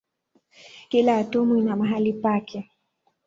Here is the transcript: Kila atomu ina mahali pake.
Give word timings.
Kila 0.89 1.17
atomu 1.17 1.57
ina 1.57 1.75
mahali 1.75 2.13
pake. 2.13 2.71